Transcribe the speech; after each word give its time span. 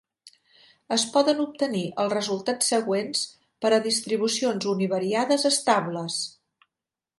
Es 0.95 1.03
poden 1.17 1.43
obtenir 1.43 1.83
els 2.05 2.13
resultats 2.15 2.71
següents 2.73 3.21
per 3.65 3.73
a 3.77 3.81
distribucions 3.85 4.69
univariades 4.75 5.49
estables. 5.55 6.21